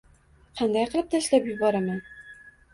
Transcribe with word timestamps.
“Qanday 0.61 0.87
qilib 0.95 1.13
tashlab 1.13 1.53
yuboraman? 1.53 2.05